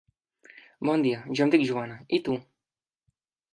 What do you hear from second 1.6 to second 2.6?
Joana; i tu?